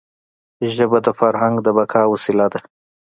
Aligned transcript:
ژبه 0.75 0.97
د 1.05 1.07
فرهنګ 1.19 1.55
د 1.61 1.67
بقا 1.77 2.03
وسیله 2.13 2.45
ده. 2.53 2.59